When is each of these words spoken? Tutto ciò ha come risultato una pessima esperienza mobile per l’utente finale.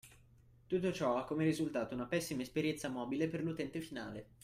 Tutto 0.65 0.91
ciò 0.91 1.15
ha 1.17 1.25
come 1.25 1.43
risultato 1.45 1.93
una 1.93 2.07
pessima 2.07 2.41
esperienza 2.41 2.89
mobile 2.89 3.27
per 3.29 3.43
l’utente 3.43 3.81
finale. 3.81 4.25